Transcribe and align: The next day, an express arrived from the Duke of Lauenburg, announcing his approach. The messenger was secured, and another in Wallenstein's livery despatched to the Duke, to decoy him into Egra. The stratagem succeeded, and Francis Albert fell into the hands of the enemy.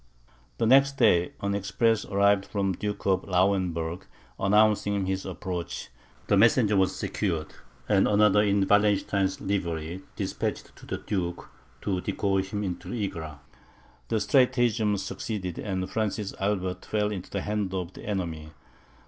The 0.57 0.65
next 0.65 0.97
day, 0.97 1.33
an 1.41 1.53
express 1.53 2.05
arrived 2.05 2.47
from 2.47 2.71
the 2.71 2.77
Duke 2.79 3.05
of 3.05 3.23
Lauenburg, 3.23 4.07
announcing 4.39 5.05
his 5.05 5.27
approach. 5.27 5.89
The 6.25 6.35
messenger 6.37 6.75
was 6.75 6.95
secured, 6.95 7.53
and 7.87 8.07
another 8.07 8.41
in 8.41 8.67
Wallenstein's 8.67 9.39
livery 9.39 10.01
despatched 10.15 10.75
to 10.77 10.87
the 10.87 10.97
Duke, 10.97 11.47
to 11.83 12.01
decoy 12.01 12.41
him 12.41 12.63
into 12.63 12.89
Egra. 12.91 13.41
The 14.07 14.19
stratagem 14.19 14.97
succeeded, 14.97 15.59
and 15.59 15.87
Francis 15.87 16.33
Albert 16.39 16.83
fell 16.85 17.11
into 17.11 17.29
the 17.29 17.41
hands 17.41 17.71
of 17.75 17.93
the 17.93 18.03
enemy. 18.03 18.53